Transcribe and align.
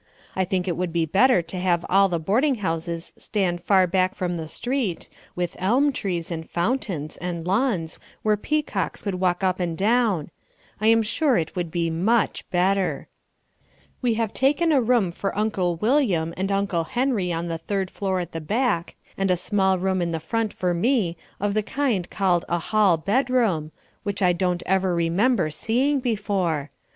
I 0.35 0.45
think 0.45 0.67
it 0.67 0.75
would 0.75 0.91
be 0.91 1.05
better 1.05 1.43
to 1.43 1.59
have 1.59 1.85
all 1.87 2.09
the 2.09 2.17
boarding 2.17 2.55
houses 2.55 3.13
stand 3.17 3.61
far 3.61 3.85
back 3.85 4.15
from 4.15 4.35
the 4.35 4.47
street 4.47 5.07
with 5.35 5.55
elm 5.59 5.93
trees 5.93 6.31
and 6.31 6.49
fountains 6.49 7.17
and 7.17 7.45
lawns 7.45 7.99
where 8.23 8.35
peacocks 8.35 9.03
could 9.03 9.13
walk 9.19 9.43
up 9.43 9.59
and 9.59 9.77
down. 9.77 10.31
I 10.79 10.87
am 10.87 11.03
sure 11.03 11.37
it 11.37 11.55
would 11.55 11.69
be 11.69 11.91
MUCH 11.91 12.49
better. 12.49 13.09
We 14.01 14.15
have 14.15 14.33
taken 14.33 14.71
a 14.71 14.81
room 14.81 15.11
for 15.11 15.37
Uncle 15.37 15.75
William 15.75 16.33
and 16.35 16.51
Uncle 16.51 16.85
Henry 16.85 17.31
on 17.31 17.47
the 17.47 17.59
third 17.59 17.91
floor 17.91 18.19
at 18.19 18.31
the 18.31 18.41
back 18.41 18.95
and 19.19 19.29
a 19.29 19.37
small 19.37 19.77
room 19.77 20.01
in 20.01 20.11
the 20.11 20.19
front 20.19 20.51
for 20.51 20.73
me 20.73 21.15
of 21.39 21.53
the 21.53 21.61
kind 21.61 22.09
called 22.09 22.43
a 22.49 22.57
hall 22.57 22.97
bedroom, 22.97 23.71
which 24.01 24.23
I 24.23 24.33
don't 24.33 24.63
ever 24.65 24.95
remember 24.95 25.51
seeing 25.51 25.99
before. 25.99 26.71